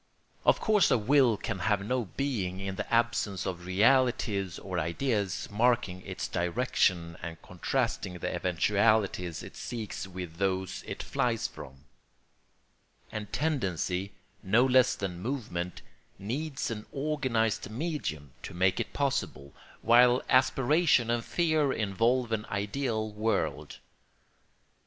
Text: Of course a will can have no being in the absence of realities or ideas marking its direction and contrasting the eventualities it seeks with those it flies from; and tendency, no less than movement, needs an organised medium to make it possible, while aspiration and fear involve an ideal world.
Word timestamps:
Of 0.45 0.59
course 0.59 0.89
a 0.89 0.97
will 0.97 1.37
can 1.37 1.59
have 1.59 1.85
no 1.85 2.05
being 2.05 2.59
in 2.59 2.75
the 2.75 2.91
absence 2.91 3.45
of 3.45 3.67
realities 3.67 4.57
or 4.57 4.79
ideas 4.79 5.47
marking 5.51 6.01
its 6.03 6.27
direction 6.27 7.17
and 7.21 7.39
contrasting 7.43 8.17
the 8.17 8.33
eventualities 8.35 9.43
it 9.43 9.55
seeks 9.55 10.07
with 10.07 10.37
those 10.37 10.83
it 10.87 11.03
flies 11.03 11.47
from; 11.47 11.85
and 13.11 13.31
tendency, 13.31 14.13
no 14.41 14.65
less 14.65 14.95
than 14.95 15.19
movement, 15.21 15.83
needs 16.17 16.71
an 16.71 16.87
organised 16.91 17.69
medium 17.69 18.31
to 18.41 18.55
make 18.55 18.79
it 18.79 18.93
possible, 18.93 19.53
while 19.83 20.23
aspiration 20.31 21.11
and 21.11 21.23
fear 21.23 21.71
involve 21.71 22.31
an 22.31 22.47
ideal 22.49 23.11
world. 23.11 23.77